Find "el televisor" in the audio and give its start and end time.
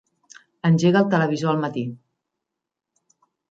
1.05-1.53